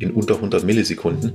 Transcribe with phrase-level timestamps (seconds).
[0.00, 1.32] in unter 100 Millisekunden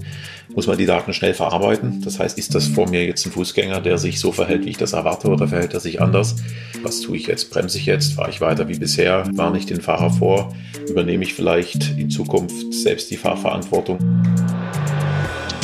[0.54, 2.02] muss man die Daten schnell verarbeiten.
[2.04, 4.78] Das heißt, ist das vor mir jetzt ein Fußgänger, der sich so verhält, wie ich
[4.78, 6.36] das erwarte, oder verhält er sich anders?
[6.84, 7.52] Was tue ich jetzt?
[7.52, 8.14] Bremse ich jetzt?
[8.14, 9.24] Fahre ich weiter wie bisher?
[9.34, 10.54] Warne ich den Fahrer vor?
[10.88, 14.00] Übernehme ich vielleicht in Zukunft selbst die Fahrverantwortung?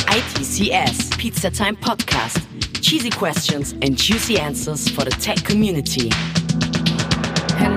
[0.08, 2.40] ITCS Pizza Time Podcast.
[2.80, 6.10] Cheesy questions and juicy answers for the tech community.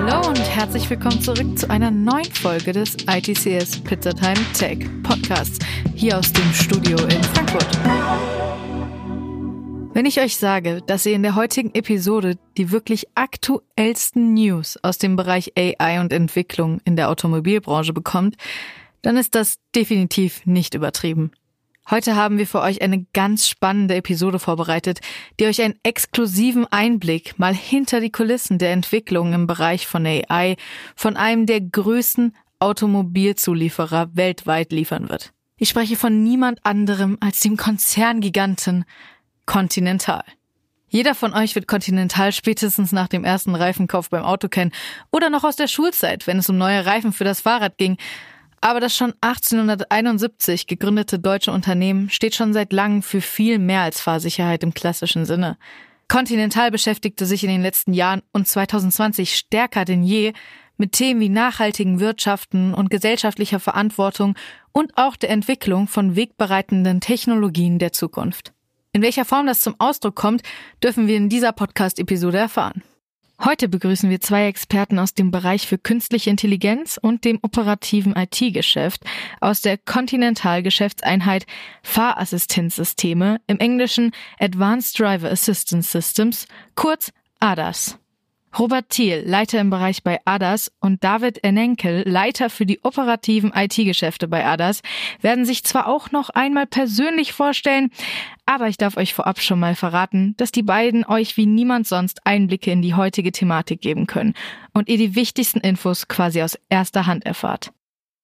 [0.08, 5.58] Hallo und herzlich willkommen zurück zu einer neuen Folge des ITCS Pizza Time Tech Podcasts
[5.96, 7.66] hier aus dem Studio in Frankfurt.
[9.94, 14.98] Wenn ich euch sage, dass ihr in der heutigen Episode die wirklich aktuellsten News aus
[14.98, 18.36] dem Bereich AI und Entwicklung in der Automobilbranche bekommt,
[19.02, 21.32] dann ist das definitiv nicht übertrieben.
[21.88, 24.98] Heute haben wir für euch eine ganz spannende Episode vorbereitet,
[25.38, 30.56] die euch einen exklusiven Einblick mal hinter die Kulissen der Entwicklung im Bereich von AI
[30.96, 35.32] von einem der größten Automobilzulieferer weltweit liefern wird.
[35.58, 38.84] Ich spreche von niemand anderem als dem Konzerngiganten
[39.46, 40.24] Continental.
[40.88, 44.72] Jeder von euch wird Continental spätestens nach dem ersten Reifenkauf beim Auto kennen
[45.12, 47.96] oder noch aus der Schulzeit, wenn es um neue Reifen für das Fahrrad ging
[48.66, 54.00] aber das schon 1871 gegründete deutsche Unternehmen steht schon seit langem für viel mehr als
[54.00, 55.56] Fahrsicherheit im klassischen Sinne.
[56.08, 60.32] Continental beschäftigte sich in den letzten Jahren und 2020 stärker denn je
[60.76, 64.34] mit Themen wie nachhaltigen Wirtschaften und gesellschaftlicher Verantwortung
[64.72, 68.52] und auch der Entwicklung von wegbereitenden Technologien der Zukunft.
[68.92, 70.42] In welcher Form das zum Ausdruck kommt,
[70.82, 72.82] dürfen wir in dieser Podcast-Episode erfahren.
[73.44, 79.02] Heute begrüßen wir zwei Experten aus dem Bereich für künstliche Intelligenz und dem operativen IT-Geschäft
[79.40, 81.46] aus der Continental Geschäftseinheit
[81.82, 87.98] Fahrassistenzsysteme im Englischen Advanced Driver Assistance Systems, kurz ADAS.
[88.58, 94.28] Robert Thiel, Leiter im Bereich bei ADAS und David Enenkel, Leiter für die operativen IT-Geschäfte
[94.28, 94.80] bei ADAS,
[95.20, 97.90] werden sich zwar auch noch einmal persönlich vorstellen,
[98.46, 102.26] aber ich darf euch vorab schon mal verraten, dass die beiden euch wie niemand sonst
[102.26, 104.34] Einblicke in die heutige Thematik geben können
[104.72, 107.72] und ihr die wichtigsten Infos quasi aus erster Hand erfahrt.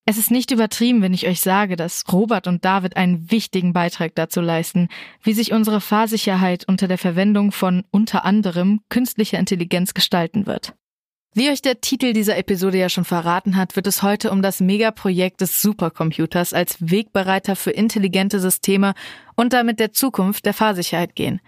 [0.05, 4.13] Es ist nicht übertrieben, wenn ich euch sage, dass Robert und David einen wichtigen Beitrag
[4.15, 4.89] dazu leisten,
[5.21, 10.73] wie sich unsere Fahrsicherheit unter der Verwendung von unter anderem künstlicher Intelligenz gestalten wird.
[11.35, 14.59] Wie euch der Titel dieser Episode ja schon verraten hat, wird es heute um das
[14.59, 18.93] Megaprojekt des Supercomputers als Wegbereiter für intelligente Systeme
[19.35, 21.39] und damit der Zukunft der Fahrsicherheit gehen.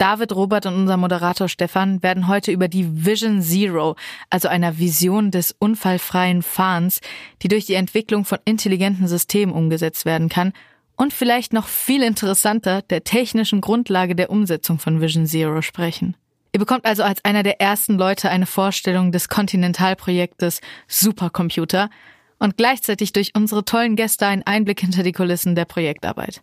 [0.00, 3.96] David, Robert und unser Moderator Stefan werden heute über die Vision Zero,
[4.30, 7.02] also einer Vision des unfallfreien Fahrens,
[7.42, 10.54] die durch die Entwicklung von intelligenten Systemen umgesetzt werden kann,
[10.96, 16.16] und vielleicht noch viel interessanter der technischen Grundlage der Umsetzung von Vision Zero sprechen.
[16.54, 21.90] Ihr bekommt also als einer der ersten Leute eine Vorstellung des Kontinentalprojektes Supercomputer
[22.38, 26.40] und gleichzeitig durch unsere tollen Gäste einen Einblick hinter die Kulissen der Projektarbeit.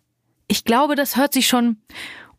[0.47, 1.77] Ich glaube, das hört sich schon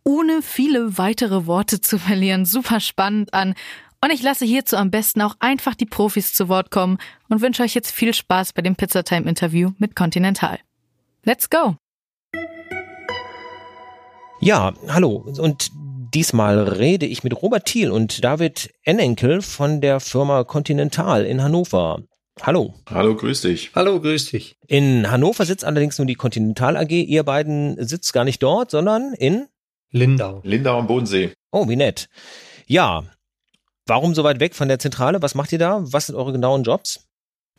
[0.09, 3.55] ohne viele weitere Worte zu verlieren super spannend an.
[4.03, 6.97] Und ich lasse hierzu am besten auch einfach die Profis zu Wort kommen
[7.29, 10.61] und wünsche euch jetzt viel Spaß bei dem Pizzatime Interview mit Continental.
[11.25, 11.77] Let's go!
[14.41, 15.31] Ja, hallo.
[15.39, 15.69] Und
[16.15, 22.03] diesmal rede ich mit Robert Thiel und David Enenkel von der Firma Continental in Hannover.
[22.41, 22.73] Hallo.
[22.89, 23.73] Hallo, grüß dich.
[23.75, 24.57] Hallo, grüß dich.
[24.69, 26.93] In Hannover sitzt allerdings nur die Continental AG.
[26.93, 29.49] Ihr beiden sitzt gar nicht dort, sondern in
[29.91, 30.41] Lindau.
[30.45, 31.33] Lindau am Bodensee.
[31.51, 32.09] Oh, wie nett.
[32.67, 33.05] Ja,
[33.87, 35.23] warum so weit weg von der Zentrale?
[35.23, 35.81] Was macht ihr da?
[35.83, 37.07] Was sind eure genauen Jobs?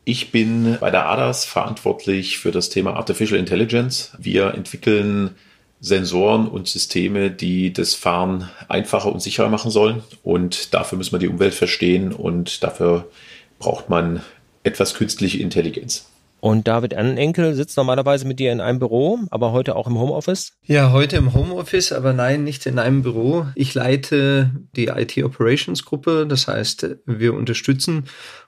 [0.04, 4.12] Ich bin bei der ADAS verantwortlich für das Thema Artificial Intelligence.
[4.18, 5.36] Wir entwickeln
[5.80, 10.02] Sensoren und Systeme, die das Fahren einfacher und sicherer machen sollen.
[10.22, 13.10] Und dafür muss man die Umwelt verstehen und dafür
[13.58, 14.22] braucht man
[14.62, 16.10] etwas künstliche Intelligenz.
[16.40, 20.54] Und David Annenenkel sitzt normalerweise mit dir in einem Büro, aber heute auch im Homeoffice?
[20.64, 23.46] Ja, heute im Homeoffice, aber nein, nicht in einem Büro.
[23.54, 26.26] Ich leite die IT Operations Gruppe.
[26.26, 28.04] Das heißt, wir unterstützen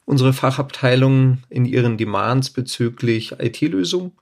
[0.07, 4.13] unsere Fachabteilungen in ihren Demands bezüglich IT-Lösungen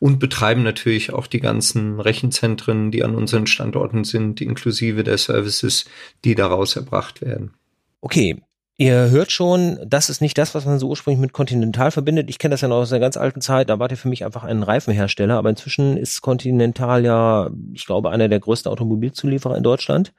[0.00, 5.84] und betreiben natürlich auch die ganzen Rechenzentren, die an unseren Standorten sind, inklusive der Services,
[6.24, 7.52] die daraus erbracht werden.
[8.00, 8.40] Okay,
[8.80, 12.30] Ihr hört schon, das ist nicht das, was man so ursprünglich mit Continental verbindet.
[12.30, 13.70] Ich kenne das ja noch aus der ganz alten Zeit.
[13.70, 15.36] Da war der für mich einfach ein Reifenhersteller.
[15.36, 20.12] Aber inzwischen ist Continental ja, ich glaube, einer der größten Automobilzulieferer in Deutschland.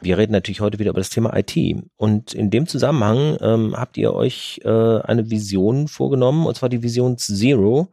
[0.00, 1.54] Wir reden natürlich heute wieder über das Thema IT.
[1.96, 6.82] Und in dem Zusammenhang ähm, habt ihr euch äh, eine Vision vorgenommen, und zwar die
[6.82, 7.92] Vision Zero.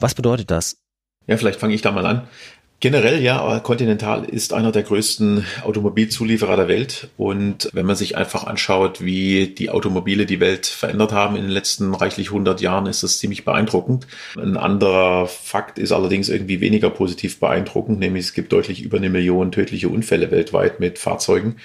[0.00, 0.78] Was bedeutet das?
[1.26, 2.26] Ja, vielleicht fange ich da mal an.
[2.80, 7.08] Generell ja, Continental ist einer der größten Automobilzulieferer der Welt.
[7.16, 11.50] Und wenn man sich einfach anschaut, wie die Automobile die Welt verändert haben in den
[11.50, 14.06] letzten reichlich 100 Jahren, ist das ziemlich beeindruckend.
[14.36, 19.10] Ein anderer Fakt ist allerdings irgendwie weniger positiv beeindruckend, nämlich es gibt deutlich über eine
[19.10, 21.56] Million tödliche Unfälle weltweit mit Fahrzeugen.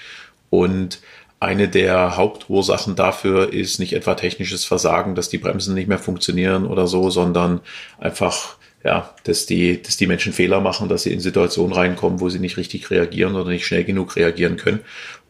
[0.50, 1.00] Und
[1.40, 6.66] eine der Hauptursachen dafür ist nicht etwa technisches Versagen, dass die Bremsen nicht mehr funktionieren
[6.66, 7.60] oder so, sondern
[8.00, 12.30] einfach ja, dass die, dass die Menschen Fehler machen, dass sie in Situationen reinkommen, wo
[12.30, 14.82] sie nicht richtig reagieren oder nicht schnell genug reagieren können.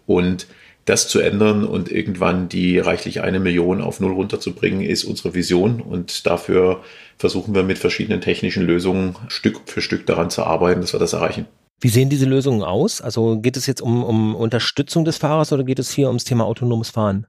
[0.06, 0.48] Und
[0.86, 5.80] das zu ändern und irgendwann die reichlich eine Million auf Null runterzubringen, ist unsere Vision.
[5.80, 6.84] Und dafür
[7.18, 11.14] versuchen wir mit verschiedenen technischen Lösungen Stück für Stück daran zu arbeiten, dass wir das
[11.14, 11.46] erreichen.
[11.80, 13.02] Wie sehen diese Lösungen aus?
[13.02, 16.46] Also geht es jetzt um, um Unterstützung des Fahrers oder geht es hier ums Thema
[16.46, 17.28] autonomes Fahren?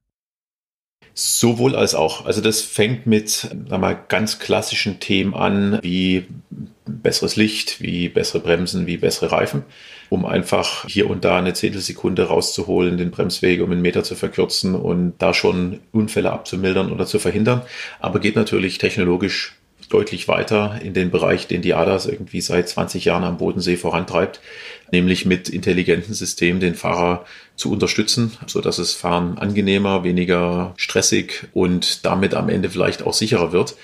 [1.15, 2.27] Sowohl als auch.
[2.27, 6.27] Also das fängt mit sagen wir mal, ganz klassischen Themen an, wie
[6.87, 9.63] besseres Licht, wie bessere Bremsen, wie bessere Reifen,
[10.11, 14.75] um einfach hier und da eine Zehntelsekunde rauszuholen, den Bremsweg um einen Meter zu verkürzen
[14.75, 17.63] und da schon Unfälle abzumildern oder zu verhindern.
[18.01, 19.55] Aber geht natürlich technologisch
[19.89, 24.41] deutlich weiter in den Bereich, den die ADAS irgendwie seit 20 Jahren am Bodensee vorantreibt,
[24.91, 27.25] nämlich mit intelligenten Systemen den Fahrer
[27.57, 33.15] zu unterstützen, so dass es Fahren angenehmer, weniger stressig und damit am Ende vielleicht auch
[33.15, 33.77] sicherer wird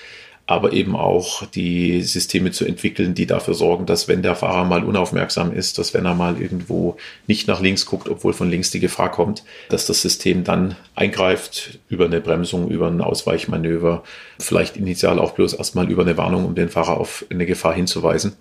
[0.50, 4.82] aber eben auch die Systeme zu entwickeln, die dafür sorgen, dass wenn der Fahrer mal
[4.82, 6.96] unaufmerksam ist, dass wenn er mal irgendwo
[7.28, 11.78] nicht nach links guckt, obwohl von links die Gefahr kommt, dass das System dann eingreift
[11.88, 14.02] über eine Bremsung, über ein Ausweichmanöver,
[14.40, 18.32] vielleicht initial auch bloß erstmal über eine Warnung, um den Fahrer auf eine Gefahr hinzuweisen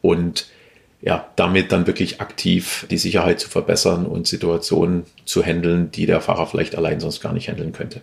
[0.00, 0.48] und
[1.00, 6.20] ja, damit dann wirklich aktiv die Sicherheit zu verbessern und Situationen zu handeln, die der
[6.20, 8.00] Fahrer vielleicht allein sonst gar nicht handeln könnte.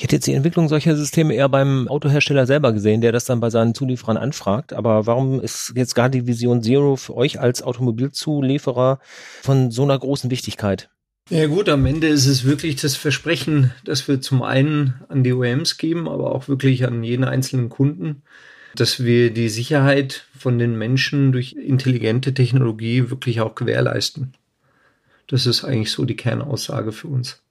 [0.00, 3.38] Ich hätte jetzt die Entwicklung solcher Systeme eher beim Autohersteller selber gesehen, der das dann
[3.38, 4.72] bei seinen Zulieferern anfragt.
[4.72, 8.98] Aber warum ist jetzt gerade die Vision Zero für euch als Automobilzulieferer
[9.42, 10.88] von so einer großen Wichtigkeit?
[11.28, 15.34] Ja gut, am Ende ist es wirklich das Versprechen, das wir zum einen an die
[15.34, 18.22] OEMs geben, aber auch wirklich an jeden einzelnen Kunden,
[18.74, 24.32] dass wir die Sicherheit von den Menschen durch intelligente Technologie wirklich auch gewährleisten.
[25.26, 27.42] Das ist eigentlich so die Kernaussage für uns.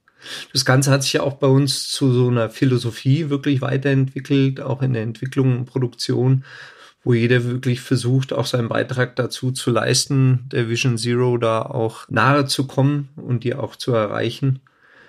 [0.52, 4.82] Das Ganze hat sich ja auch bei uns zu so einer Philosophie wirklich weiterentwickelt, auch
[4.82, 6.44] in der Entwicklung und Produktion,
[7.02, 12.08] wo jeder wirklich versucht, auch seinen Beitrag dazu zu leisten, der Vision Zero da auch
[12.08, 14.60] nahe zu kommen und die auch zu erreichen,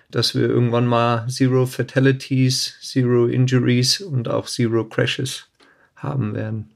[0.09, 5.47] dass wir irgendwann mal Zero Fatalities, Zero Injuries und auch Zero Crashes
[5.95, 6.69] haben werden.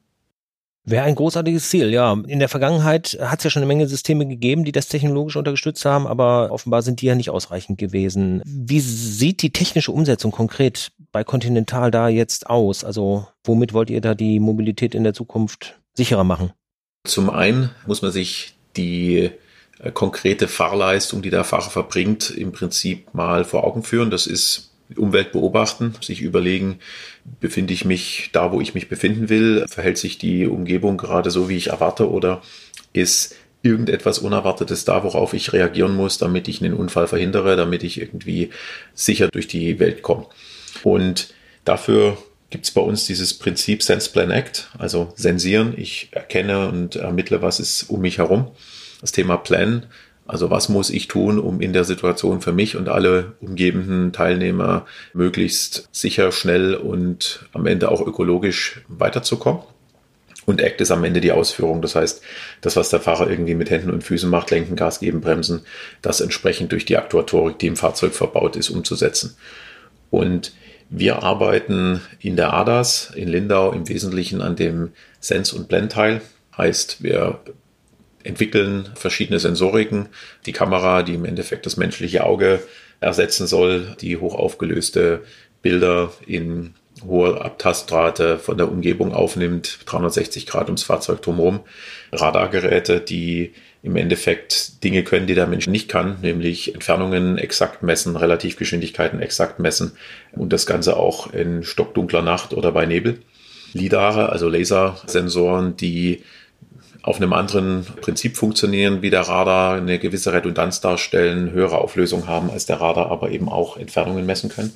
[0.88, 2.14] Wäre ein großartiges Ziel, ja.
[2.28, 5.84] In der Vergangenheit hat es ja schon eine Menge Systeme gegeben, die das technologisch unterstützt
[5.84, 8.42] haben, aber offenbar sind die ja nicht ausreichend gewesen.
[8.46, 12.84] Wie sieht die technische Umsetzung konkret bei Continental da jetzt aus?
[12.84, 16.52] Also womit wollt ihr da die Mobilität in der Zukunft sicherer machen?
[17.04, 19.32] Zum einen muss man sich die
[19.80, 24.12] äh, konkrete Fahrleistung, die der Fahrer verbringt, im Prinzip mal vor Augen führen.
[24.12, 26.80] Das ist Umwelt beobachten, sich überlegen,
[27.40, 29.66] befinde ich mich da, wo ich mich befinden will?
[29.68, 32.10] Verhält sich die Umgebung gerade so, wie ich erwarte?
[32.10, 32.42] Oder
[32.94, 38.00] ist irgendetwas Unerwartetes da, worauf ich reagieren muss, damit ich einen Unfall verhindere, damit ich
[38.00, 38.52] irgendwie
[38.94, 40.28] sicher durch die Welt komme?
[40.84, 41.34] Und
[41.64, 42.18] dafür
[42.52, 45.74] gibt es bei uns dieses Prinzip Sense Plan Act, also sensieren.
[45.76, 48.52] Ich erkenne und ermittle, was ist um mich herum.
[49.02, 49.88] Das Thema Plan
[50.27, 54.86] also was muss ich tun, um in der Situation für mich und alle umgebenden Teilnehmer
[55.13, 59.62] möglichst sicher, schnell und am Ende auch ökologisch weiterzukommen?
[60.45, 61.82] Und Act ist am Ende die Ausführung.
[61.82, 62.22] Das heißt,
[62.62, 65.62] das, was der Fahrer irgendwie mit Händen und Füßen macht, lenken, Gas geben, bremsen,
[66.01, 69.36] das entsprechend durch die Aktuatorik, die im Fahrzeug verbaut ist, umzusetzen.
[70.12, 70.53] Und
[70.89, 76.22] wir arbeiten in der ADAS in Lindau im Wesentlichen an dem Sense- und Blendteil.
[76.55, 77.39] Heißt, wir
[78.25, 80.08] entwickeln verschiedene Sensoriken.
[80.46, 82.60] Die Kamera, die im Endeffekt das menschliche Auge
[83.00, 85.24] ersetzen soll, die hochaufgelöste
[85.62, 86.74] Bilder in
[87.05, 91.62] hohe Abtastrate von der Umgebung aufnimmt, 360 Grad ums Fahrzeug drumherum.
[92.12, 93.53] Radargeräte, die
[93.84, 99.60] im Endeffekt Dinge können, die der Mensch nicht kann, nämlich Entfernungen exakt messen, Relativgeschwindigkeiten exakt
[99.60, 99.91] messen
[100.32, 103.20] und das Ganze auch in stockdunkler Nacht oder bei Nebel.
[103.74, 106.24] Lidare, also Lasersensoren, die
[107.04, 112.50] auf einem anderen Prinzip funktionieren wie der Radar, eine gewisse Redundanz darstellen, höhere Auflösung haben
[112.50, 114.75] als der Radar, aber eben auch Entfernungen messen können.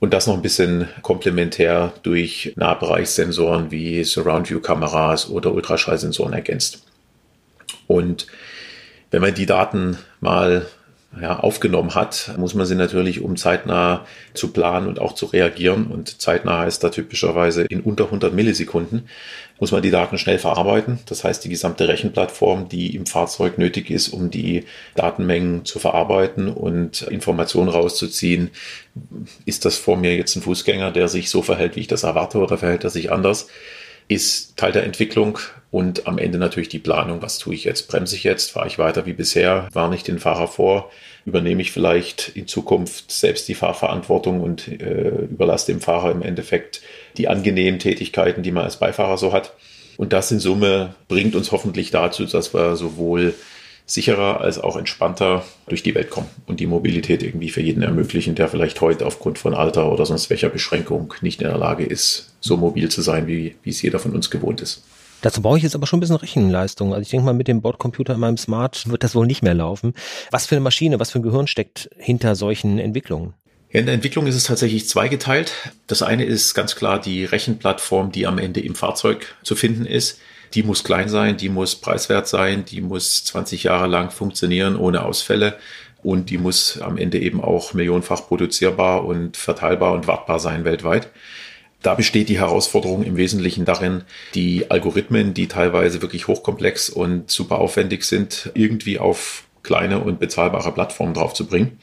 [0.00, 6.84] Und das noch ein bisschen komplementär durch Nahbereichssensoren wie Surround-View-Kameras oder Ultraschallsensoren ergänzt.
[7.86, 8.26] Und
[9.10, 10.66] wenn man die Daten mal
[11.20, 15.86] ja, aufgenommen hat, muss man sie natürlich, um zeitnah zu planen und auch zu reagieren.
[15.86, 19.08] Und zeitnah heißt da typischerweise in unter 100 Millisekunden,
[19.60, 20.98] muss man die Daten schnell verarbeiten.
[21.06, 26.48] Das heißt, die gesamte Rechenplattform, die im Fahrzeug nötig ist, um die Datenmengen zu verarbeiten
[26.48, 28.50] und Informationen rauszuziehen,
[29.44, 32.38] ist das vor mir jetzt ein Fußgänger, der sich so verhält, wie ich das erwarte,
[32.38, 33.48] oder verhält er sich anders?
[34.08, 35.38] ist Teil der Entwicklung
[35.74, 37.20] und am Ende natürlich die Planung.
[37.20, 37.88] Was tue ich jetzt?
[37.88, 38.52] Bremse ich jetzt?
[38.52, 39.68] Fahre ich weiter wie bisher?
[39.72, 40.88] Warne ich den Fahrer vor?
[41.26, 46.80] Übernehme ich vielleicht in Zukunft selbst die Fahrverantwortung und äh, überlasse dem Fahrer im Endeffekt
[47.16, 49.52] die angenehmen Tätigkeiten, die man als Beifahrer so hat?
[49.96, 53.34] Und das in Summe bringt uns hoffentlich dazu, dass wir sowohl
[53.84, 58.36] sicherer als auch entspannter durch die Welt kommen und die Mobilität irgendwie für jeden ermöglichen,
[58.36, 62.32] der vielleicht heute aufgrund von Alter oder sonst welcher Beschränkung nicht in der Lage ist,
[62.38, 64.84] so mobil zu sein, wie, wie es jeder von uns gewohnt ist.
[65.22, 66.92] Dazu brauche ich jetzt aber schon ein bisschen Rechenleistung.
[66.92, 69.54] Also ich denke mal, mit dem Bordcomputer in meinem Smart wird das wohl nicht mehr
[69.54, 69.94] laufen.
[70.30, 73.34] Was für eine Maschine, was für ein Gehirn steckt hinter solchen Entwicklungen?
[73.70, 75.52] In der Entwicklung ist es tatsächlich zweigeteilt.
[75.86, 80.18] Das eine ist ganz klar die Rechenplattform, die am Ende im Fahrzeug zu finden ist
[80.54, 85.04] die muss klein sein, die muss preiswert sein, die muss 20 Jahre lang funktionieren ohne
[85.04, 85.56] Ausfälle
[86.02, 91.10] und die muss am Ende eben auch millionenfach produzierbar und verteilbar und wartbar sein weltweit.
[91.84, 97.58] Da besteht die Herausforderung im Wesentlichen darin, die Algorithmen, die teilweise wirklich hochkomplex und super
[97.58, 101.78] aufwendig sind, irgendwie auf kleine und bezahlbare Plattformen draufzubringen.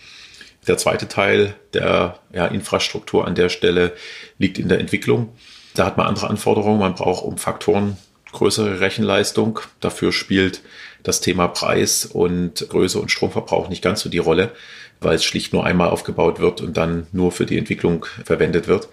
[0.65, 3.93] Der zweite Teil der ja, Infrastruktur an der Stelle
[4.39, 5.29] liegt in der Entwicklung.
[5.75, 6.79] Da hat man andere Anforderungen.
[6.79, 7.95] Man braucht um Faktoren
[8.31, 9.59] größere Rechenleistung.
[9.81, 10.63] Dafür spielt
[11.03, 14.51] das Thema Preis und Größe und Stromverbrauch nicht ganz so die Rolle,
[14.99, 18.87] weil es schlicht nur einmal aufgebaut wird und dann nur für die Entwicklung verwendet wird.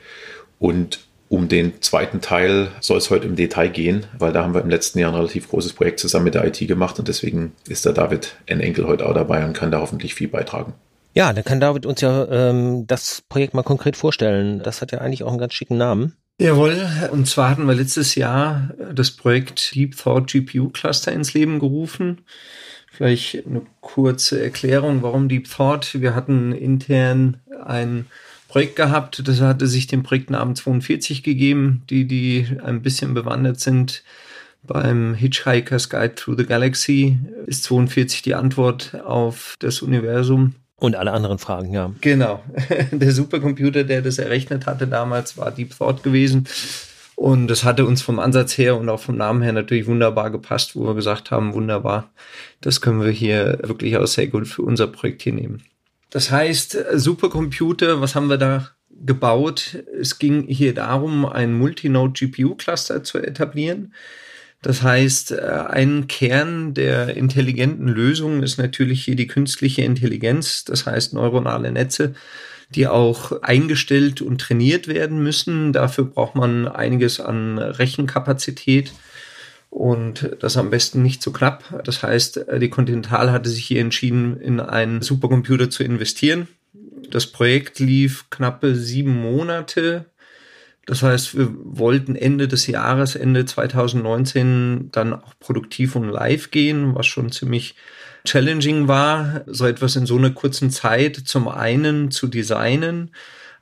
[0.59, 4.63] Und um den zweiten Teil soll es heute im Detail gehen, weil da haben wir
[4.63, 7.85] im letzten Jahr ein relativ großes Projekt zusammen mit der IT gemacht und deswegen ist
[7.85, 8.61] der David N.
[8.61, 10.73] Enkel heute auch dabei und kann da hoffentlich viel beitragen.
[11.15, 14.63] Ja, dann kann David uns ja ähm, das Projekt mal konkret vorstellen.
[14.63, 16.15] Das hat ja eigentlich auch einen ganz schicken Namen.
[16.41, 16.77] Jawohl,
[17.11, 22.21] und zwar hatten wir letztes Jahr das Projekt Deep Thought GPU Cluster ins Leben gerufen.
[22.93, 26.01] Vielleicht eine kurze Erklärung, warum Deep Thought.
[26.01, 28.07] Wir hatten intern ein
[28.49, 34.03] Projekt gehabt, das hatte sich den Projektnamen 42 gegeben, die, die ein bisschen bewandert sind.
[34.63, 41.13] Beim Hitchhiker's Guide to the Galaxy ist 42 die Antwort auf das Universum und alle
[41.13, 41.93] anderen Fragen, ja.
[42.01, 42.43] Genau.
[42.93, 46.47] Der Supercomputer, der das errechnet hatte damals, war Deep Thought gewesen.
[47.17, 50.77] Und das hatte uns vom Ansatz her und auch vom Namen her natürlich wunderbar gepasst,
[50.77, 52.11] wo wir gesagt haben, wunderbar,
[52.61, 55.65] das können wir hier wirklich auch sehr gut für unser Projekt hier nehmen.
[56.11, 59.85] Das heißt, Supercomputer, was haben wir da gebaut?
[60.01, 63.93] Es ging hier darum, ein Multinode GPU Cluster zu etablieren.
[64.63, 65.37] Das heißt, äh,
[65.69, 72.15] ein Kern der intelligenten Lösungen ist natürlich hier die künstliche Intelligenz, das heißt neuronale Netze,
[72.75, 75.73] die auch eingestellt und trainiert werden müssen.
[75.73, 78.93] Dafür braucht man einiges an Rechenkapazität
[79.71, 81.83] und das am besten nicht so knapp.
[81.85, 86.49] Das heißt, äh, die Continental hatte sich hier entschieden, in einen Supercomputer zu investieren.
[87.11, 90.07] Das Projekt lief knappe sieben Monate
[90.89, 96.95] das heißt, wir wollten Ende des Jahres, Ende 2019 dann auch produktiv und live gehen,
[96.95, 97.75] was schon ziemlich
[98.25, 103.11] challenging war, so etwas in so einer kurzen Zeit zum einen zu designen,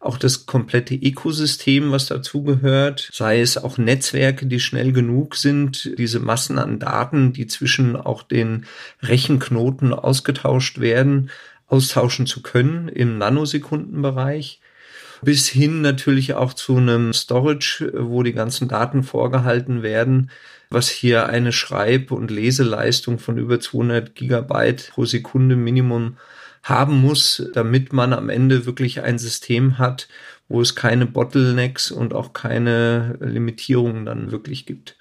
[0.07, 6.21] auch das komplette Ökosystem, was dazugehört, sei es auch Netzwerke, die schnell genug sind, diese
[6.21, 8.67] Massen an Daten, die zwischen auch den
[9.03, 11.31] Rechenknoten ausgetauscht werden,
[11.69, 14.61] austauschen zu können im Nanosekundenbereich
[15.23, 20.31] bis hin natürlich auch zu einem Storage, wo die ganzen Daten vorgehalten werden,
[20.71, 26.17] was hier eine Schreib- und Leseleistung von über 200 Gigabyte pro Sekunde Minimum
[26.69, 30.09] haben muss, damit man am Ende wirklich ein System hat,
[30.49, 34.97] wo es keine Bottlenecks und auch keine Limitierungen dann wirklich gibt.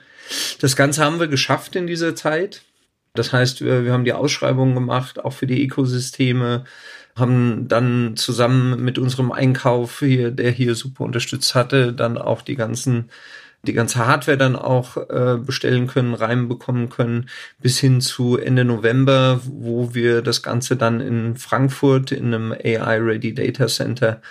[0.62, 2.62] Das Ganze haben wir geschafft in dieser Zeit.
[3.16, 6.66] Das heißt, wir, wir haben die Ausschreibungen gemacht, auch für die Ökosysteme,
[7.16, 12.56] haben dann zusammen mit unserem Einkauf hier, der hier super unterstützt hatte, dann auch die
[12.56, 13.10] ganzen
[13.68, 17.30] die ganze Hardware dann auch äh, bestellen können, reinbekommen können,
[17.60, 23.34] bis hin zu Ende November, wo wir das Ganze dann in Frankfurt in einem AI-Ready
[23.34, 24.22] Data Center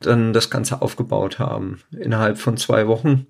[0.00, 1.80] dann das Ganze aufgebaut haben.
[1.92, 3.26] Innerhalb von zwei Wochen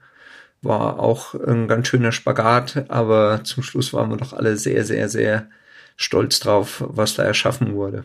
[0.63, 5.09] war auch ein ganz schöner Spagat, aber zum Schluss waren wir doch alle sehr, sehr,
[5.09, 5.49] sehr
[5.97, 8.05] stolz drauf, was da erschaffen wurde.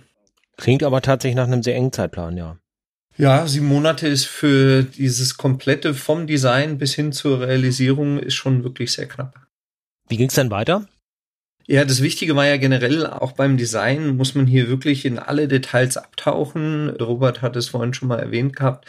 [0.57, 2.57] Klingt aber tatsächlich nach einem sehr engen Zeitplan, ja.
[3.17, 8.65] Ja, sieben Monate ist für dieses komplette vom Design bis hin zur Realisierung ist schon
[8.65, 9.47] wirklich sehr knapp.
[10.09, 10.85] Wie ging es dann weiter?
[11.67, 15.47] Ja, das Wichtige war ja generell, auch beim Design muss man hier wirklich in alle
[15.47, 16.89] Details abtauchen.
[16.89, 18.85] Robert hat es vorhin schon mal erwähnt gehabt.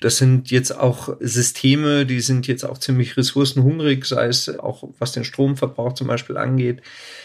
[0.00, 5.10] Das sind jetzt auch Systeme, die sind jetzt auch ziemlich ressourcenhungrig, sei es auch was
[5.10, 6.82] den Stromverbrauch zum Beispiel angeht,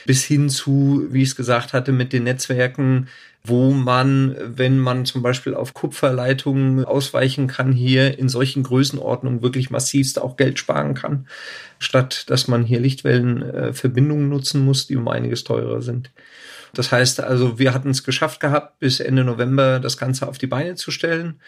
[0.07, 3.07] bis hin zu, wie ich es gesagt hatte, mit den Netzwerken,
[3.47, 9.69] wo man, wenn man zum Beispiel auf Kupferleitungen ausweichen kann, hier in solchen Größenordnungen wirklich
[9.69, 11.27] massivst auch Geld sparen kann,
[11.79, 16.11] statt dass man hier Lichtwellenverbindungen nutzen muss, die um einiges teurer sind.
[16.73, 20.47] Das heißt also, wir hatten es geschafft gehabt, bis Ende November das Ganze auf die
[20.47, 21.39] Beine zu stellen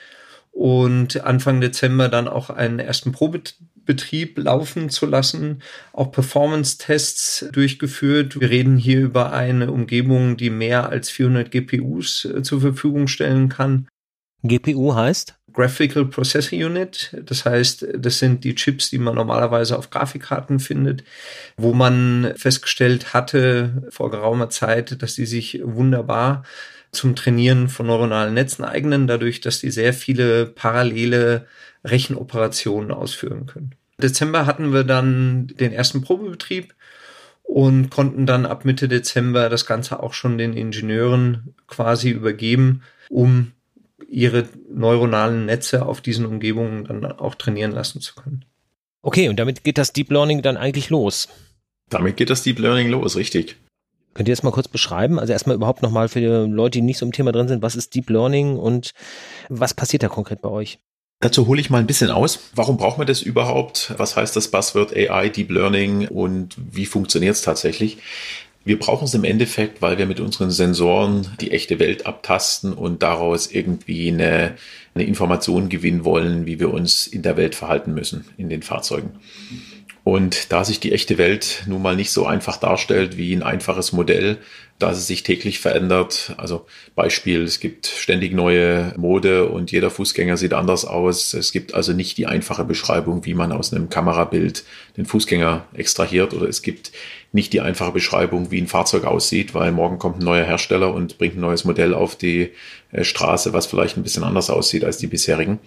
[0.58, 5.62] und Anfang Dezember dann auch einen ersten Probebetrieb laufen zu lassen,
[5.94, 8.40] auch Performance-Tests durchgeführt.
[8.40, 13.50] Wir reden hier über eine Umgebung, die mehr als 400 GPUs äh, zur Verfügung stellen
[13.50, 13.88] kann.
[14.42, 15.36] GPU heißt?
[15.54, 17.16] Graphical Processor Unit.
[17.24, 21.04] Das heißt, das sind die Chips, die man normalerweise auf Grafikkarten findet,
[21.56, 26.44] wo man festgestellt hatte vor geraumer Zeit, dass die sich wunderbar
[26.92, 31.48] zum Trainieren von neuronalen Netzen eignen, dadurch, dass die sehr viele parallele
[31.84, 33.76] Rechenoperationen ausführen können.
[33.98, 36.76] Dezember hatten wir dann den ersten Probebetrieb
[37.44, 43.54] und konnten dann ab Mitte Dezember das Ganze auch schon den Ingenieuren quasi übergeben, um
[44.08, 48.46] ihre neuronalen Netze auf diesen Umgebungen dann auch trainieren lassen zu können.
[49.02, 51.28] Okay, und damit geht das Deep Learning dann eigentlich los.
[51.90, 53.56] Damit geht das Deep Learning los, richtig.
[54.18, 55.20] Könnt ihr das mal kurz beschreiben?
[55.20, 57.76] Also erstmal überhaupt nochmal für die Leute, die nicht so im Thema drin sind, was
[57.76, 58.94] ist Deep Learning und
[59.48, 60.80] was passiert da konkret bei euch?
[61.20, 62.40] Dazu hole ich mal ein bisschen aus.
[62.56, 63.94] Warum braucht man das überhaupt?
[63.98, 68.00] Was heißt das Buzzword AI, Deep Learning und wie funktioniert es tatsächlich?
[68.66, 73.04] Wir brauchen es im Endeffekt, weil wir mit unseren Sensoren die echte Welt abtasten und
[73.04, 74.56] daraus irgendwie eine,
[74.96, 79.12] eine Information gewinnen wollen, wie wir uns in der Welt verhalten müssen, in den Fahrzeugen.
[80.08, 83.92] Und da sich die echte Welt nun mal nicht so einfach darstellt wie ein einfaches
[83.92, 84.38] Modell,
[84.80, 90.38] da es sich täglich verändert, also Beispiel, es gibt ständig neue Mode und jeder Fußgänger
[90.38, 91.34] sieht anders aus.
[91.34, 94.64] Es gibt also nicht die einfache Beschreibung, wie man aus einem Kamerabild
[94.96, 96.94] den Fußgänger extrahiert oder es gibt
[97.34, 101.18] nicht die einfache Beschreibung, wie ein Fahrzeug aussieht, weil morgen kommt ein neuer Hersteller und
[101.18, 102.52] bringt ein neues Modell auf die
[102.94, 105.60] äh, Straße, was vielleicht ein bisschen anders aussieht als die bisherigen.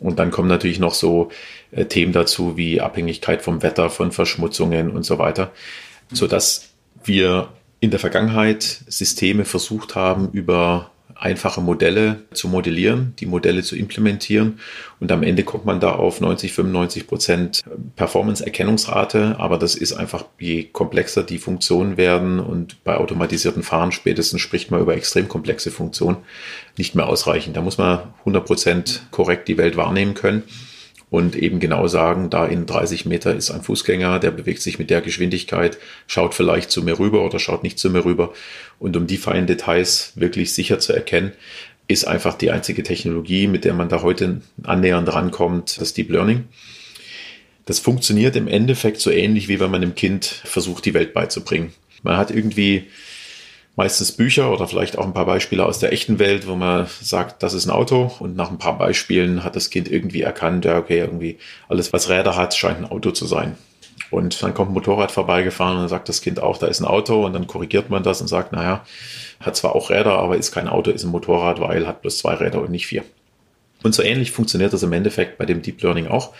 [0.00, 1.30] Und dann kommen natürlich noch so
[1.70, 5.52] äh, Themen dazu wie Abhängigkeit vom Wetter, von Verschmutzungen und so weiter,
[6.12, 6.70] so dass
[7.04, 7.48] wir
[7.80, 14.60] in der Vergangenheit Systeme versucht haben, über einfache Modelle zu modellieren, die Modelle zu implementieren.
[15.00, 17.62] Und am Ende kommt man da auf 90, 95 Prozent
[17.96, 19.36] Performance-Erkennungsrate.
[19.38, 24.70] Aber das ist einfach, je komplexer die Funktionen werden und bei automatisierten Fahren spätestens spricht
[24.70, 26.18] man über extrem komplexe Funktionen,
[26.76, 27.56] nicht mehr ausreichend.
[27.56, 30.42] Da muss man 100 Prozent korrekt die Welt wahrnehmen können
[31.08, 34.90] und eben genau sagen, da in 30 Meter ist ein Fußgänger, der bewegt sich mit
[34.90, 38.32] der Geschwindigkeit, schaut vielleicht zu mir rüber oder schaut nicht zu mir rüber.
[38.78, 41.32] Und um die feinen Details wirklich sicher zu erkennen,
[41.88, 46.44] ist einfach die einzige Technologie, mit der man da heute annähernd rankommt, das Deep Learning.
[47.64, 51.72] Das funktioniert im Endeffekt so ähnlich, wie wenn man einem Kind versucht, die Welt beizubringen.
[52.02, 52.86] Man hat irgendwie
[53.76, 57.42] meistens Bücher oder vielleicht auch ein paar Beispiele aus der echten Welt, wo man sagt,
[57.42, 60.78] das ist ein Auto und nach ein paar Beispielen hat das Kind irgendwie erkannt, ja,
[60.78, 63.56] okay, irgendwie alles, was Räder hat, scheint ein Auto zu sein.
[64.10, 66.86] Und dann kommt ein Motorrad vorbeigefahren und dann sagt das Kind auch, da ist ein
[66.86, 68.84] Auto und dann korrigiert man das und sagt, naja,
[69.40, 72.34] hat zwar auch Räder, aber ist kein Auto, ist ein Motorrad, weil hat bloß zwei
[72.34, 73.04] Räder und nicht vier.
[73.82, 76.32] Und so ähnlich funktioniert das im Endeffekt bei dem Deep Learning auch.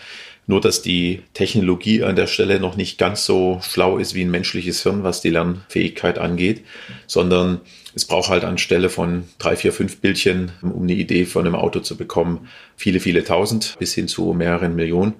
[0.49, 4.31] Nur, dass die Technologie an der Stelle noch nicht ganz so schlau ist wie ein
[4.31, 6.63] menschliches Hirn, was die Lernfähigkeit angeht,
[7.05, 7.59] sondern
[7.93, 11.81] es braucht halt anstelle von drei, vier, fünf Bildchen, um eine Idee von einem Auto
[11.81, 15.15] zu bekommen, viele, viele tausend bis hin zu mehreren Millionen.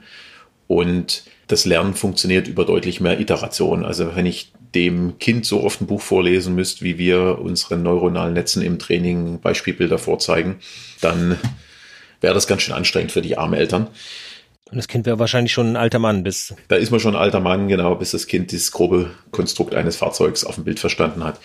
[0.67, 3.83] Und das Lernen funktioniert über deutlich mehr Iterationen.
[3.83, 8.33] Also wenn ich dem Kind so oft ein Buch vorlesen müsste, wie wir unseren neuronalen
[8.33, 10.57] Netzen im Training Beispielbilder vorzeigen,
[11.01, 11.37] dann
[12.21, 13.87] wäre das ganz schön anstrengend für die armen Eltern.
[14.69, 16.53] Und das Kind wäre wahrscheinlich schon ein alter Mann bis.
[16.67, 19.95] Da ist man schon ein alter Mann, genau, bis das Kind das grobe Konstrukt eines
[19.95, 21.39] Fahrzeugs auf dem Bild verstanden hat.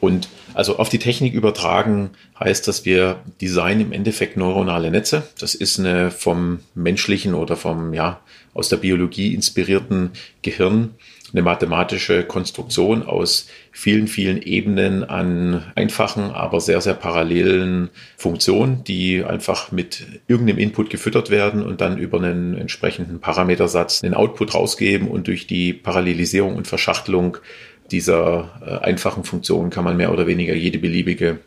[0.00, 5.22] Und also auf die Technik übertragen heißt, dass wir designen im Endeffekt neuronale Netze.
[5.38, 8.20] Das ist eine vom menschlichen oder vom, ja,
[8.52, 10.10] aus der Biologie inspirierten
[10.42, 10.94] Gehirn
[11.32, 19.24] eine mathematische Konstruktion aus vielen, vielen Ebenen an einfachen, aber sehr, sehr parallelen Funktionen, die
[19.24, 25.08] einfach mit irgendeinem Input gefüttert werden und dann über einen entsprechenden Parametersatz einen Output rausgeben
[25.08, 27.38] und durch die Parallelisierung und Verschachtelung
[27.90, 31.38] dieser äh, einfachen Funktionen kann man mehr oder weniger jede beliebige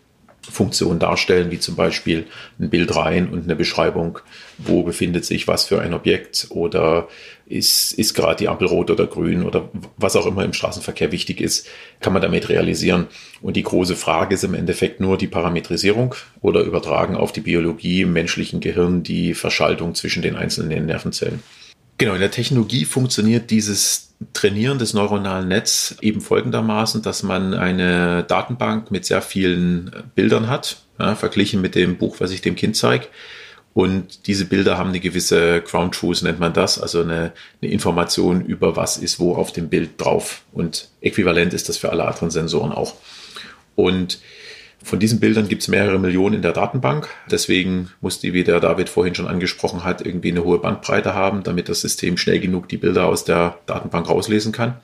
[0.49, 2.25] Funktion darstellen, wie zum Beispiel
[2.59, 4.19] ein Bild rein und eine Beschreibung,
[4.57, 7.07] wo befindet sich was für ein Objekt oder
[7.45, 11.41] ist, ist gerade die Ampel rot oder grün oder was auch immer im Straßenverkehr wichtig
[11.41, 11.67] ist,
[11.99, 13.07] kann man damit realisieren.
[13.41, 18.01] Und die große Frage ist im Endeffekt nur die Parametrisierung oder übertragen auf die Biologie
[18.01, 21.41] im menschlichen Gehirn die Verschaltung zwischen den einzelnen Nervenzellen.
[21.99, 28.23] Genau, in der Technologie funktioniert dieses Trainieren des neuronalen Netz eben folgendermaßen, dass man eine
[28.23, 32.77] Datenbank mit sehr vielen Bildern hat, ja, verglichen mit dem Buch, was ich dem Kind
[32.77, 33.07] zeige.
[33.73, 38.45] Und diese Bilder haben eine gewisse Ground Truth, nennt man das, also eine, eine, Information
[38.45, 40.43] über was ist wo auf dem Bild drauf.
[40.53, 42.95] Und äquivalent ist das für alle anderen Sensoren auch.
[43.75, 44.19] Und
[44.83, 47.09] von diesen Bildern gibt es mehrere Millionen in der Datenbank.
[47.29, 51.43] Deswegen muss die, wie der David vorhin schon angesprochen hat, irgendwie eine hohe Bandbreite haben,
[51.43, 54.75] damit das System schnell genug die Bilder aus der Datenbank rauslesen kann.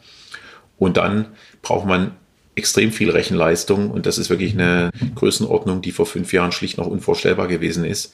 [0.78, 1.28] Und dann
[1.62, 2.12] braucht man
[2.56, 6.88] extrem viel Rechenleistung und das ist wirklich eine Größenordnung, die vor fünf Jahren schlicht noch
[6.88, 8.14] unvorstellbar gewesen ist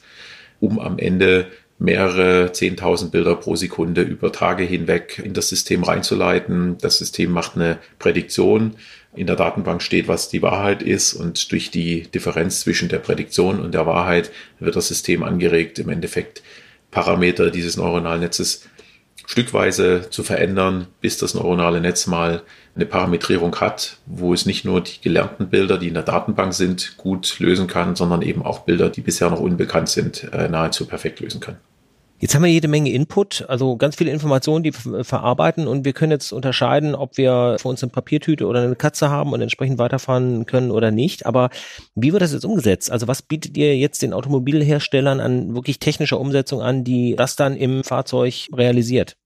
[0.62, 6.78] um am Ende mehrere 10.000 Bilder pro Sekunde über Tage hinweg in das System reinzuleiten.
[6.80, 8.74] Das System macht eine Prädiktion.
[9.14, 13.60] In der Datenbank steht, was die Wahrheit ist und durch die Differenz zwischen der Prädiktion
[13.60, 16.42] und der Wahrheit wird das System angeregt, im Endeffekt
[16.90, 18.68] Parameter dieses neuronalen Netzes
[19.26, 22.42] stückweise zu verändern, bis das neuronale Netz mal
[22.74, 26.96] eine Parametrierung hat, wo es nicht nur die gelernten Bilder, die in der Datenbank sind,
[26.96, 31.20] gut lösen kann, sondern eben auch Bilder, die bisher noch unbekannt sind, äh, nahezu perfekt
[31.20, 31.58] lösen kann.
[32.22, 36.12] Jetzt haben wir jede Menge Input, also ganz viele Informationen, die verarbeiten und wir können
[36.12, 40.46] jetzt unterscheiden, ob wir für uns eine Papiertüte oder eine Katze haben und entsprechend weiterfahren
[40.46, 41.26] können oder nicht.
[41.26, 41.50] Aber
[41.96, 42.92] wie wird das jetzt umgesetzt?
[42.92, 47.56] Also was bietet ihr jetzt den Automobilherstellern an wirklich technischer Umsetzung an, die das dann
[47.56, 49.16] im Fahrzeug realisiert?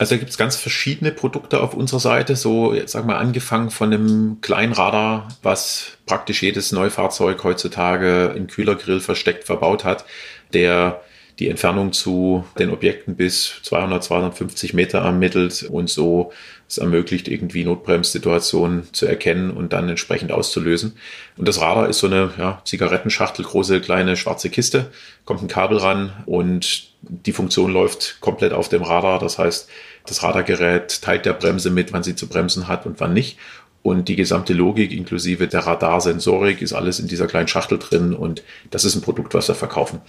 [0.00, 3.70] Also da gibt es ganz verschiedene Produkte auf unserer Seite, so jetzt sagen wir angefangen
[3.70, 10.04] von einem kleinen Radar, was praktisch jedes Neufahrzeug heutzutage im Kühlergrill versteckt verbaut hat,
[10.52, 11.00] der
[11.40, 16.32] die Entfernung zu den Objekten bis 200, 250 Meter ermittelt und so
[16.68, 20.96] es ermöglicht, irgendwie Notbremssituationen zu erkennen und dann entsprechend auszulösen.
[21.36, 24.92] Und das Radar ist so eine ja, Zigarettenschachtel, große kleine schwarze Kiste,
[25.24, 29.18] kommt ein Kabel ran und die Funktion läuft komplett auf dem Radar.
[29.18, 29.68] Das heißt,
[30.06, 33.38] das Radargerät teilt der Bremse mit, wann sie zu bremsen hat und wann nicht.
[33.82, 38.42] Und die gesamte Logik inklusive der Radarsensorik ist alles in dieser kleinen Schachtel drin und
[38.70, 40.02] das ist ein Produkt, was wir verkaufen.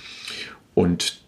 [0.73, 1.20] Und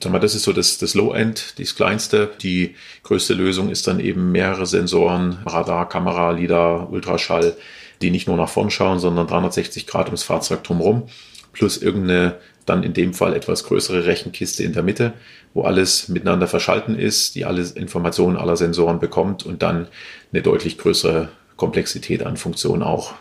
[0.00, 2.30] sag mal, das ist so das, das Low-End, das kleinste.
[2.42, 7.56] Die größte Lösung ist dann eben mehrere Sensoren, Radar, Kamera, LIDAR, Ultraschall,
[8.02, 11.04] die nicht nur nach vorn schauen, sondern 360 Grad ums Fahrzeug drumherum,
[11.52, 12.36] plus irgendeine
[12.68, 15.14] dann in dem Fall etwas größere Rechenkiste in der Mitte,
[15.54, 19.88] wo alles miteinander verschalten ist, die alle Informationen aller Sensoren bekommt und dann
[20.32, 23.14] eine deutlich größere Komplexität an Funktionen auch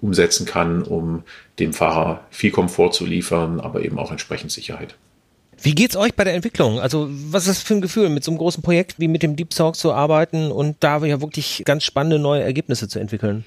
[0.00, 1.22] umsetzen kann, um
[1.58, 4.96] dem Fahrer viel Komfort zu liefern, aber eben auch entsprechend Sicherheit.
[5.62, 6.80] Wie geht's euch bei der Entwicklung?
[6.80, 9.36] Also, was ist das für ein Gefühl, mit so einem großen Projekt wie mit dem
[9.36, 13.44] Deep Talk zu arbeiten und da ja wirklich ganz spannende neue Ergebnisse zu entwickeln?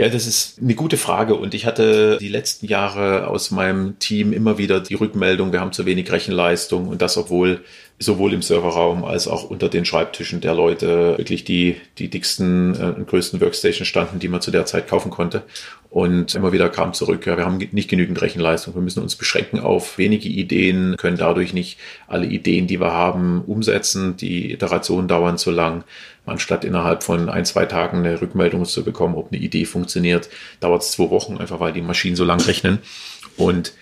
[0.00, 4.32] Ja, das ist eine gute Frage und ich hatte die letzten Jahre aus meinem Team
[4.32, 7.60] immer wieder die Rückmeldung, wir haben zu wenig Rechenleistung und das obwohl
[7.98, 12.84] sowohl im Serverraum als auch unter den Schreibtischen der Leute wirklich die, die dicksten äh,
[12.96, 15.42] und größten Workstations standen, die man zu der Zeit kaufen konnte.
[15.90, 19.60] Und immer wieder kam zurück, ja, wir haben nicht genügend Rechenleistung, wir müssen uns beschränken
[19.60, 24.16] auf wenige Ideen, können dadurch nicht alle Ideen, die wir haben, umsetzen.
[24.16, 25.84] Die Iterationen dauern zu lang.
[26.26, 30.28] Anstatt innerhalb von ein, zwei Tagen eine Rückmeldung zu bekommen, ob eine Idee funktioniert,
[30.60, 32.78] dauert es zwei Wochen, einfach weil die Maschinen so lang rechnen.
[33.36, 33.72] Und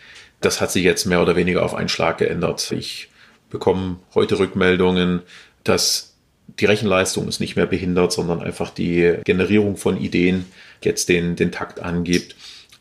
[0.40, 2.70] das hat sich jetzt mehr oder weniger auf einen Schlag geändert.
[2.72, 3.08] Ich
[3.50, 5.22] bekomme heute Rückmeldungen,
[5.64, 6.14] dass
[6.60, 10.46] die Rechenleistung ist nicht mehr behindert, sondern einfach die Generierung von Ideen
[10.82, 12.36] jetzt den, den Takt angibt.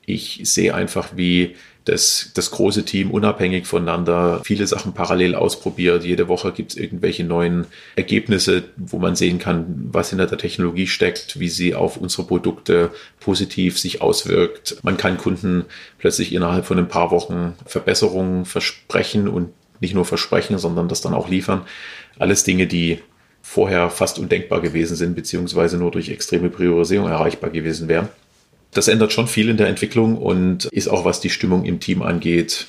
[0.06, 1.56] Ich sehe einfach, wie
[1.88, 6.04] das, das große Team unabhängig voneinander viele Sachen parallel ausprobiert.
[6.04, 10.88] Jede Woche gibt es irgendwelche neuen Ergebnisse, wo man sehen kann, was hinter der Technologie
[10.88, 14.78] steckt, wie sie auf unsere Produkte positiv sich auswirkt.
[14.84, 15.66] Man kann Kunden
[15.98, 21.14] plötzlich innerhalb von ein paar Wochen Verbesserungen versprechen und nicht nur versprechen, sondern das dann
[21.14, 21.62] auch liefern.
[22.20, 23.00] Alles Dinge, die
[23.42, 28.10] vorher fast undenkbar gewesen sind, beziehungsweise nur durch extreme Priorisierung erreichbar gewesen wären
[28.78, 32.04] das ändert schon viel in der Entwicklung und ist auch, was die Stimmung im Team
[32.04, 32.68] angeht,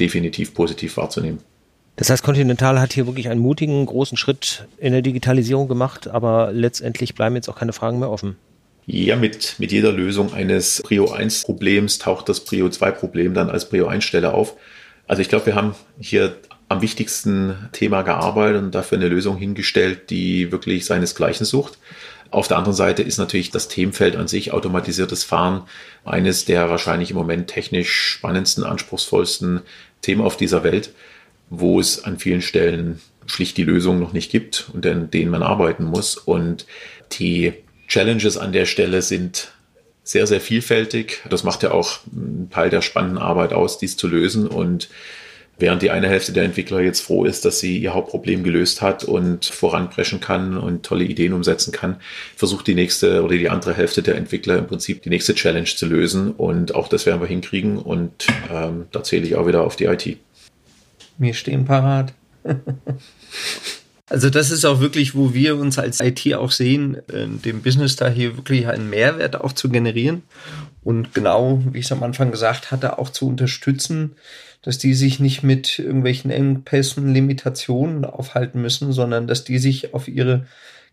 [0.00, 1.40] definitiv positiv wahrzunehmen.
[1.96, 6.52] Das heißt, Continental hat hier wirklich einen mutigen, großen Schritt in der Digitalisierung gemacht, aber
[6.52, 8.36] letztendlich bleiben jetzt auch keine Fragen mehr offen.
[8.86, 13.50] Ja, mit, mit jeder Lösung eines Prio 1 Problems taucht das Prio 2 Problem dann
[13.50, 14.56] als Prio 1 Stelle auf.
[15.06, 16.34] Also ich glaube, wir haben hier
[16.68, 21.78] am wichtigsten Thema gearbeitet und dafür eine Lösung hingestellt, die wirklich seinesgleichen sucht.
[22.32, 25.64] Auf der anderen Seite ist natürlich das Themenfeld an sich automatisiertes Fahren
[26.04, 29.60] eines der wahrscheinlich im Moment technisch spannendsten, anspruchsvollsten
[30.00, 30.92] Themen auf dieser Welt,
[31.50, 35.42] wo es an vielen Stellen schlicht die Lösung noch nicht gibt und an denen man
[35.42, 36.16] arbeiten muss.
[36.16, 36.66] Und
[37.12, 37.52] die
[37.86, 39.52] Challenges an der Stelle sind
[40.02, 41.22] sehr, sehr vielfältig.
[41.28, 44.48] Das macht ja auch einen Teil der spannenden Arbeit aus, dies zu lösen.
[44.48, 44.88] Und
[45.58, 49.04] während die eine Hälfte der Entwickler jetzt froh ist, dass sie ihr Hauptproblem gelöst hat
[49.04, 51.96] und voranpreschen kann und tolle Ideen umsetzen kann,
[52.36, 55.86] versucht die nächste oder die andere Hälfte der Entwickler im Prinzip die nächste Challenge zu
[55.86, 56.32] lösen.
[56.32, 57.78] Und auch das werden wir hinkriegen.
[57.78, 60.18] Und ähm, da zähle ich auch wieder auf die IT.
[61.18, 62.12] Wir stehen parat.
[64.08, 68.10] Also das ist auch wirklich, wo wir uns als IT auch sehen, dem Business da
[68.10, 70.22] hier wirklich einen Mehrwert auch zu generieren
[70.84, 74.16] und genau, wie ich es am Anfang gesagt hatte, auch zu unterstützen,
[74.62, 80.08] dass die sich nicht mit irgendwelchen Engpässen, Limitationen aufhalten müssen, sondern dass die sich auf
[80.08, 80.46] ihre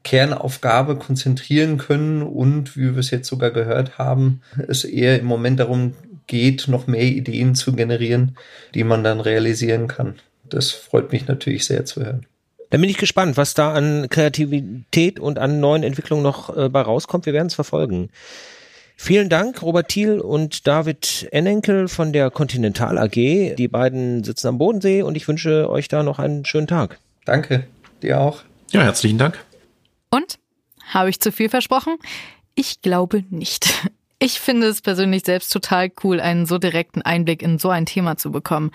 [0.04, 5.60] Kernaufgabe konzentrieren können und, wie wir es jetzt sogar gehört haben, es eher im Moment
[5.60, 5.94] darum
[6.28, 8.38] geht, noch mehr Ideen zu generieren,
[8.74, 10.16] die man dann realisieren kann.
[10.48, 12.26] Das freut mich natürlich sehr zu hören.
[12.70, 16.82] Dann bin ich gespannt, was da an Kreativität und an neuen Entwicklungen noch äh, bei
[16.82, 17.26] rauskommt.
[17.26, 18.10] Wir werden es verfolgen.
[19.02, 23.56] Vielen Dank, Robert Thiel und David Ennenkel von der Continental AG.
[23.56, 27.00] Die beiden sitzen am Bodensee und ich wünsche euch da noch einen schönen Tag.
[27.24, 27.66] Danke,
[28.04, 28.44] dir auch.
[28.72, 29.40] Ja, herzlichen Dank.
[30.10, 30.38] Und?
[30.90, 31.96] Habe ich zu viel versprochen?
[32.56, 33.90] Ich glaube nicht.
[34.20, 38.18] Ich finde es persönlich selbst total cool, einen so direkten Einblick in so ein Thema
[38.18, 38.72] zu bekommen.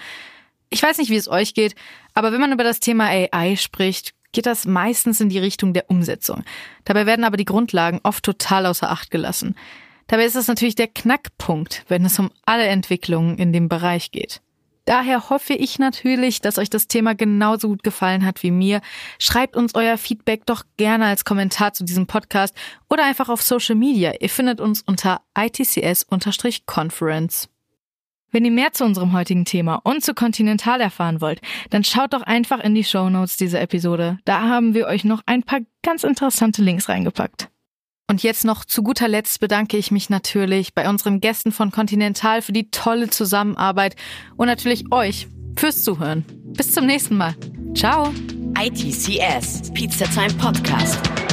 [0.70, 1.74] Ich weiß nicht, wie es euch geht,
[2.14, 5.90] aber wenn man über das Thema AI spricht, geht das meistens in die Richtung der
[5.90, 6.44] Umsetzung.
[6.86, 9.54] Dabei werden aber die Grundlagen oft total außer Acht gelassen.
[10.06, 14.40] Dabei ist es natürlich der Knackpunkt, wenn es um alle Entwicklungen in dem Bereich geht.
[14.86, 18.82] Daher hoffe ich natürlich, dass euch das Thema genauso gut gefallen hat wie mir.
[19.18, 22.54] Schreibt uns euer Feedback doch gerne als Kommentar zu diesem Podcast
[22.90, 24.12] oder einfach auf Social Media.
[24.20, 27.48] Ihr findet uns unter ITCS-Conference.
[28.30, 31.40] Wenn ihr mehr zu unserem heutigen Thema und zu Continental erfahren wollt,
[31.70, 34.18] dann schaut doch einfach in die Show Notes dieser Episode.
[34.24, 37.48] Da haben wir euch noch ein paar ganz interessante Links reingepackt.
[38.10, 42.42] Und jetzt noch zu guter Letzt bedanke ich mich natürlich bei unseren Gästen von Continental
[42.42, 43.96] für die tolle Zusammenarbeit
[44.36, 46.24] und natürlich euch fürs Zuhören.
[46.56, 47.34] Bis zum nächsten Mal.
[47.74, 48.12] Ciao.
[48.56, 51.23] ITCS, Pizza Time Podcast.